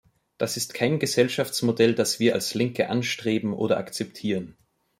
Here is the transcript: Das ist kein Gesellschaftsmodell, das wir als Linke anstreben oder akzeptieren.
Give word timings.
Das 0.39 0.57
ist 0.57 0.73
kein 0.73 0.97
Gesellschaftsmodell, 0.97 1.93
das 1.93 2.19
wir 2.19 2.33
als 2.33 2.55
Linke 2.55 2.89
anstreben 2.89 3.53
oder 3.53 3.77
akzeptieren. 3.77 4.57